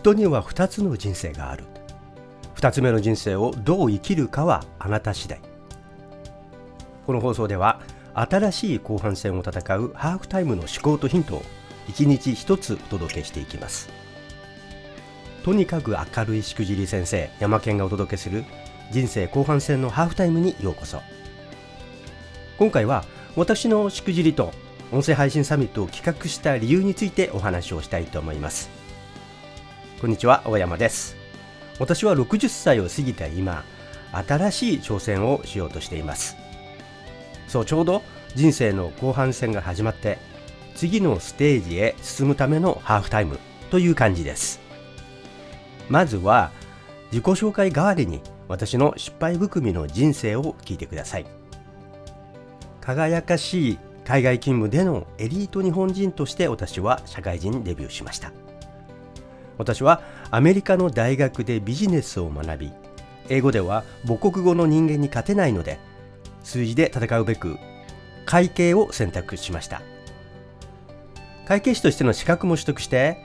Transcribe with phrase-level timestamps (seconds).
[0.00, 1.64] 人には2つの人生がある。
[2.56, 5.38] 2つ目の人生をどう生きるかはあなた次第。
[7.06, 7.82] この放送では
[8.14, 11.42] 新しい後半戦を戦うハーフタイムの思考とヒントを
[11.88, 13.90] 1日1つお届けしていきます。
[15.44, 18.46] とにかく明るいしくじり先生山健がお届けする
[18.90, 21.02] 人生後半戦のハーフタイムにようこそ。
[22.56, 23.04] 今回は
[23.36, 24.54] 私のしくじりと
[24.92, 28.79] 音声配信サミットを企画した理由についてお話をしたいと思います。
[30.00, 31.14] こんにちは大山です。
[31.78, 33.64] 私は60歳を過ぎた今
[34.26, 36.38] 新しい挑戦をしようとしています。
[37.46, 38.02] そうちょうど
[38.34, 40.16] 人生の後半戦が始まって
[40.74, 43.38] 次のステージへ進むためのハーフタイム
[43.70, 44.58] という感じです。
[45.90, 46.50] まずは
[47.12, 51.26] 自己紹介代わりに私の失敗含みの人生を聞いてください。
[52.80, 58.32] 輝かしい海外勤務でのエリート日本人として私は社会人デビューしました。
[59.60, 62.72] 私はアメリカの大学でビジネスを学び
[63.28, 65.78] 英語では母国語の人間に勝てないので
[66.42, 67.58] 数字で戦うべく
[68.24, 69.82] 会計を選択しました。
[71.46, 73.18] 会計士としての資格も取得して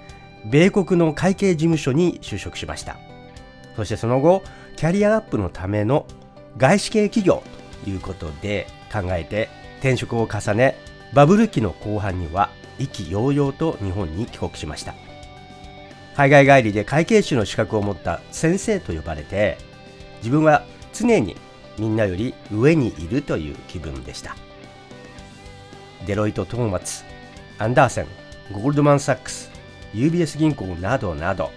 [0.52, 2.98] 米国の会計事務所に就職しました。
[3.78, 4.44] そしてその後
[4.76, 6.06] キャリアアップのための
[6.58, 7.44] 外資系企業
[7.86, 9.48] ということで考えて
[9.80, 10.76] 転職を重ね
[11.14, 14.94] バブル期の後半には意気揚々と日本に帰国しました。
[16.16, 19.58] 海外帰りで会計士の資格を持った先生と呼ばれて
[20.18, 20.64] 自分は
[20.94, 21.36] 常に
[21.78, 24.38] みんなより上にいるという気分でした。
[26.06, 27.04] デロイト・トーマツ
[27.58, 28.08] アンダーセン
[28.52, 29.50] ゴールドマン・サックス
[29.94, 31.52] UBS 銀行などなど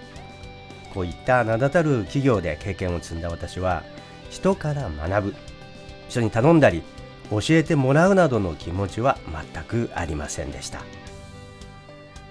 [0.95, 3.83] こういった名だたる企業で経験を積んだ私は
[4.31, 5.34] 人から学ぶ
[6.09, 6.83] 人に頼んだり
[7.31, 9.19] 教えてもらうなどの気持ちは
[9.55, 10.83] 全くありませんでした。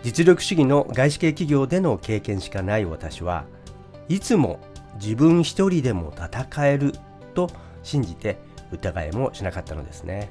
[0.07, 3.43] 実力主義の外資系企業での経験しかない私は
[4.07, 4.61] いつも
[5.01, 6.93] 自分一人でも戦える
[7.33, 7.49] と
[7.83, 8.37] 信じて
[8.71, 10.29] 疑いもしなかったのですね。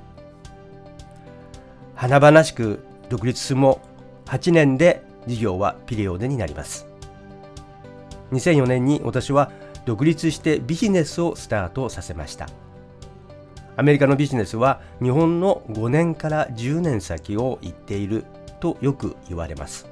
[1.95, 3.83] 華々しく独立するも
[4.25, 6.87] 8年で事業はピリオドになります。
[8.33, 9.53] 2004年に私は
[9.85, 12.49] 独立してビジネスをスタートさせました。
[13.77, 18.25] アメリカのビジネスは日本の5年から10年先を言っている
[18.67, 19.87] とよく言われます。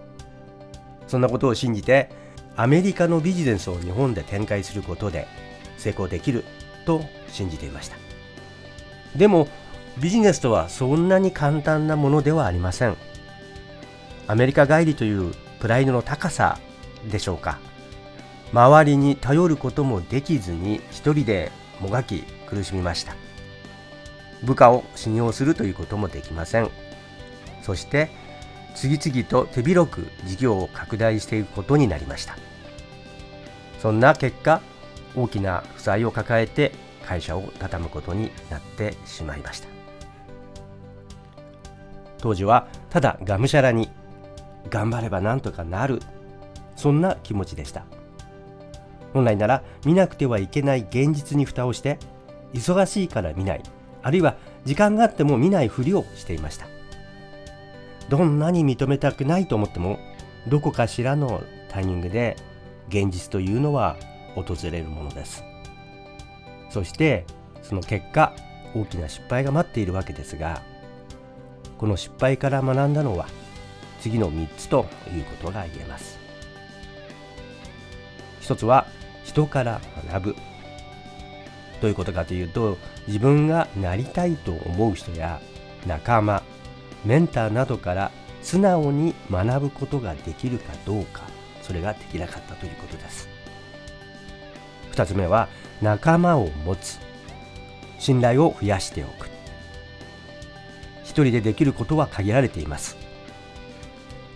[1.07, 2.11] そんなことを信じて
[2.57, 5.29] アメリカのビジネスを日本で展開することで
[5.77, 6.45] 成功できる
[6.87, 7.97] と信じていました。
[9.17, 9.47] でも
[10.01, 12.97] ビジネスとはそんなに簡単なものではありません。
[14.27, 16.59] アメリカ帰りというプライドの高さ
[17.11, 17.59] でしょうか。
[18.53, 23.15] 周りに頼ることもできずに一人でもがき苦しみました。
[24.43, 26.71] 部下を信用するということもできません。
[27.63, 28.11] そして
[28.75, 32.37] 次々と手広く事業を拡大していくことになりました。
[33.81, 34.61] そんな結果
[35.15, 36.73] 大きな負債を抱えて
[37.07, 39.69] 会社を畳むことになってしまいました。
[42.19, 43.91] 当時はただがむしゃらに
[44.71, 46.01] 頑張ればなんとかなる
[46.75, 47.85] そんな気持ちでした。
[49.13, 51.99] 本来なら見なくてはいけない現実に蓋をして
[52.53, 53.63] 忙しいから見ない
[54.03, 56.74] あるいは時間があっても見ないふりをしていました。
[58.09, 59.99] どんなに認めたくないと思っても
[60.49, 62.37] どこかしらのタイミングで
[62.89, 63.97] 現実というのは
[64.35, 65.45] 訪れるものです。
[66.71, 67.25] そして
[67.63, 68.35] その結果
[68.75, 70.61] 大きな失敗が待っているわけですが
[71.79, 73.27] この失敗から学んだのは
[74.01, 76.19] 次の3つということが言えます。
[78.41, 78.87] 一つは
[79.25, 80.37] 人から学ぶ。
[81.81, 82.77] どういうことかというと
[83.07, 85.41] 自分がなりたいと思う人や
[85.87, 86.43] 仲間
[87.05, 88.11] メンターなどから
[88.43, 91.23] 素直に学ぶことができるかどうか
[91.63, 93.29] それができなかったということです。
[94.93, 95.49] 2つ目は
[95.83, 97.01] 仲間を持つ。
[97.99, 99.29] 信頼を増やしておく。
[101.05, 102.97] 一人でできることは限られています。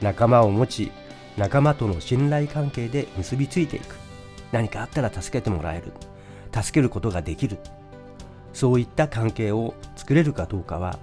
[0.00, 0.92] 仲間を持ち
[1.36, 3.96] 仲間との信頼関係で結びついていく。
[4.52, 5.92] 何かあったら助けてもらえる。
[6.62, 7.58] 助けることができる。
[8.52, 10.98] そういった関係を作れるかどうかは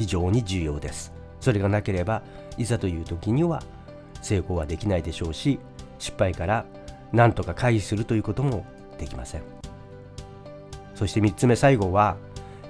[0.00, 1.12] 非常に重要です。
[1.40, 2.22] それがなければ
[2.56, 3.62] いざという時には
[4.22, 5.58] 成功はできないでしょうし
[5.98, 6.64] 失敗から
[7.12, 8.64] 何とか回避するということも
[8.98, 9.42] できません。
[10.94, 12.16] そして3つ目最後は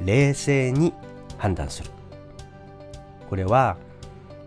[0.04, 0.92] 冷静に
[1.38, 1.90] 判断する。
[3.28, 3.76] これは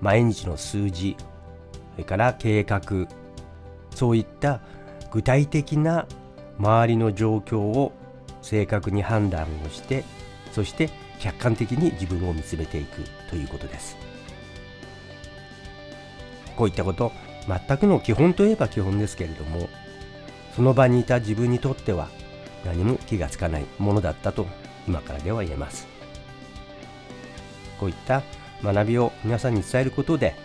[0.02, 1.16] 毎日の数字
[1.94, 2.82] それから計画
[3.92, 4.60] そういった
[5.10, 6.06] 具体的な
[6.60, 7.94] 周りの状況を
[8.42, 10.04] 正確に判断をして
[10.52, 10.90] そして
[11.24, 13.96] 客観的に自分を見つめていくということです。
[16.58, 17.14] こういったこと
[17.48, 19.70] 全くの基本といえば基本ですけれども
[20.56, 22.10] その場にいた自分にとっては
[22.66, 24.48] 何も気がつかないものだったと
[24.86, 25.88] 今からでは言えます。
[27.80, 28.22] こういった
[28.62, 30.36] 学びを皆さんに伝えることで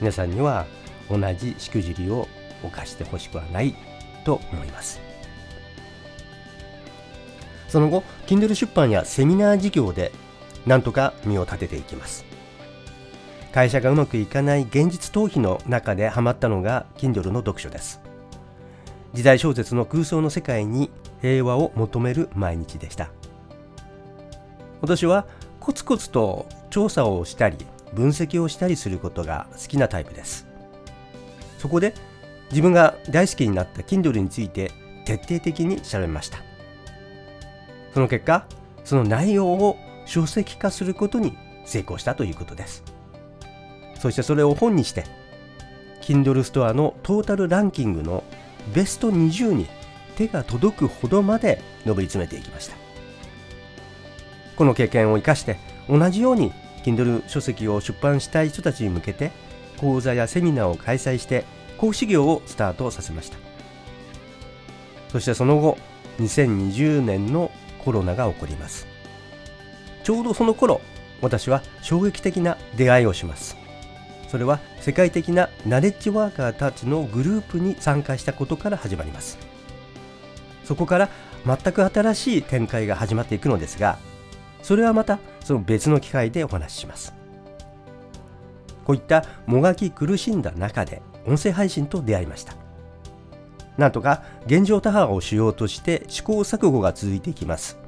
[0.00, 0.66] 皆さんには
[1.10, 2.28] 同じしくじりを
[2.62, 3.74] 犯してほしくはない
[4.24, 5.00] と思います。
[7.68, 10.12] その後 Kindle 出版やセミナー事業で
[10.66, 12.24] なんとか身を立てていきます。
[13.52, 18.00] 会社がうまくいかない現実逃避の中でハマったのが Kindle の読書です。
[19.14, 20.90] 時代小説の空想の世界に
[21.22, 23.08] 平和を求める毎日でした。
[24.82, 25.26] 私は
[25.58, 27.56] コツコツと調査をしたり
[27.94, 30.46] 分析をしたりすることが好きなタイプです。
[31.58, 31.94] そこで
[32.50, 34.70] 自分が大好きになった Kindle について
[35.06, 36.38] 徹底的に調べました。
[37.94, 38.46] その結果
[38.84, 42.82] その内容を書籍化することに成功したということです。
[43.98, 45.04] そしてそれを本にして
[46.00, 48.22] Kindle ストアのトータルランキングの
[48.72, 49.66] ベスト20に
[50.16, 52.76] 手が届くほどまで上り詰めていきました。
[54.56, 55.58] この経験を生かして
[55.88, 56.52] 同じように
[56.84, 59.32] Kindle 書籍を出版したい人たちに向けて
[59.78, 61.44] 講座やセミナーを開催して
[61.76, 63.38] 講師業をスタートさせました。
[65.10, 65.76] そしてその後
[66.20, 67.50] 2020年の
[67.84, 68.95] コロナが起こります。
[70.06, 70.80] ちょうどその頃
[71.20, 73.56] 私は衝撃的な出会いをします。
[74.28, 79.36] それは世界的なナレッジワーカーたちのグループに参加したことから始まります。
[80.62, 81.08] そこから
[81.44, 83.98] 全く新しい展開が始まっていくのですが
[84.62, 87.12] それはまたその別の機会でお話しします。
[88.84, 92.54] こういったもがき苦しんだ中で音声配信と出会いました。
[93.76, 97.84] なんとか現状打破をしようとして試行錯誤が続いていきます。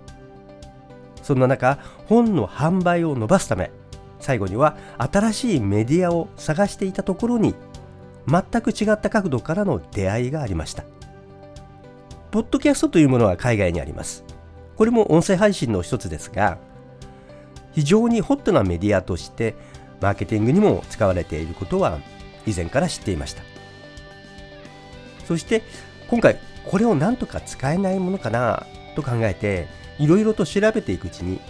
[1.29, 3.71] そんな中本の販売を伸ばすため
[4.19, 7.55] 最後には新しいメディアを探していたところに
[8.27, 10.85] 全く違った角度からの出会いがありました。
[12.31, 14.25] ポッドキャストというものは海外にあります。
[14.77, 16.57] これも音声配信の一つですが
[17.73, 19.55] 非常にホットなメディアとして
[20.01, 21.99] マーケティングにも使われていることは
[22.47, 23.43] 以前から知っていました。
[25.27, 25.61] そして
[26.09, 28.67] 今回これを何とか使えないものかな
[28.97, 31.41] と考えていろいろと調べていくうちに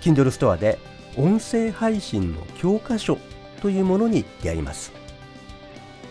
[0.00, 0.78] Kindle ストアで
[1.16, 3.18] 音声配信の教科書
[3.60, 4.92] というものに出会います。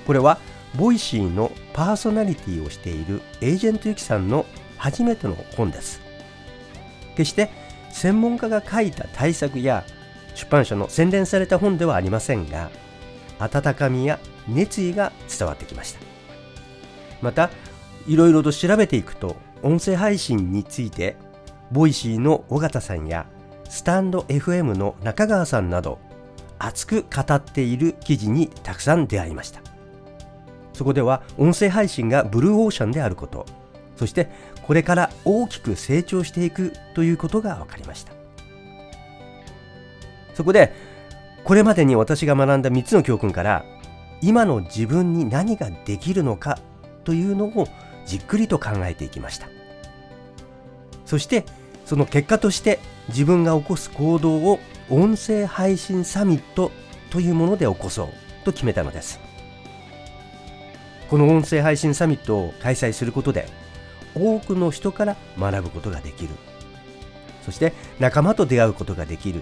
[0.05, 0.39] これは
[0.75, 4.45] ボイシーのパーソナリティをしているエージェントユキさんの
[4.77, 6.01] 初めての本です。
[7.15, 7.49] 決して
[7.91, 9.83] 専門家が書いた大作や
[10.35, 12.69] 出版社の洗練された本ではありませんが
[13.39, 15.99] 温かみや熱意が伝わってきました。
[17.21, 17.49] また
[18.07, 21.17] いろいろと調べていくと音声配信について
[21.71, 23.25] ボイシーの緒方さんや
[23.69, 25.99] スタンド FM の中川さんなど
[26.57, 29.61] 熱く語っている記事にたくさん出会いました。
[30.73, 33.45] そこでは音声配信がブルーオーシャンであること
[33.97, 34.29] そして
[34.63, 38.13] これから大きく成長していくということが分かりました。
[40.33, 40.73] そこで
[41.43, 43.65] これまでに私が学んだ3つの教訓から
[44.21, 46.59] 今の自分に何ができるのか
[47.03, 47.67] というのを
[48.05, 49.49] じっくりと考えていきました。
[51.05, 51.43] そして
[51.89, 52.77] その結果として
[53.07, 54.59] 自分が起こす行動を
[54.91, 56.71] 音声配信サミット
[57.09, 58.09] というもので起こそう
[58.45, 59.19] と決めたのです。
[61.09, 63.47] この音声配信サミットを開催することで
[64.13, 66.29] 多くの人から学ぶことができる。
[67.43, 69.41] そして仲間と出会うことができる。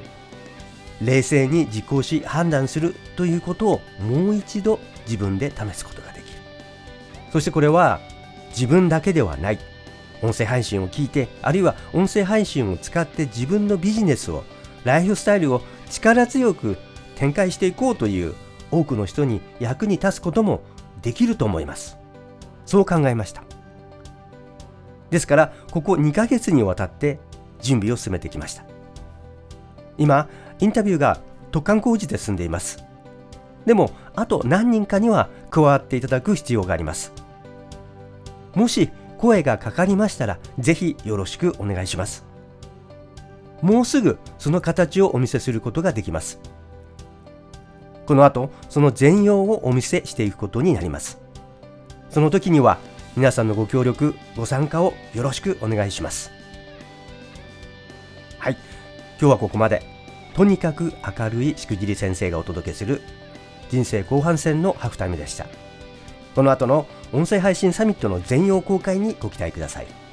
[1.01, 6.39] 冷静に実行し判断するということをもう一度自分で試すことができる。
[7.33, 7.99] そしてこれは
[8.51, 9.59] 自分だけではない。
[10.21, 14.43] 音声配信を聞いてあるいは音声配信を使って自分のビジネスを
[14.83, 16.77] ライフスタイルを力強く
[17.15, 18.35] 展開していこうという
[18.71, 20.61] 多くの人に役に立つことも
[21.01, 21.97] できると思います。
[22.65, 23.43] そう考えました。
[25.09, 27.19] ですからここ2ヶ月にわたって
[27.61, 28.63] 準備を進めてきました。
[29.97, 30.27] 今
[30.59, 31.19] インタビューが
[31.51, 32.83] 突貫工事で進んでいます。
[33.65, 37.13] でもあと何人かには加わっていただく必要があります。
[38.53, 42.25] もし声がかかりましたらぜひよろしくお願いします。
[43.61, 46.39] もうすぐその形をお見せすることができます。
[48.05, 51.19] この後その全容をお見せしていくことになります。
[52.09, 52.77] その時には
[53.15, 56.31] 皆さんのご協力ご参加をよろしくお願いします。
[58.37, 58.57] はい。
[59.19, 59.81] 今日はここまで。
[60.35, 63.01] とにかく明るいしくじり先生がお届けする
[63.69, 65.47] 人生後半戦のハーフタイムでした。
[66.37, 70.06] この後の音声配信サミットの全容公開にご期待ください。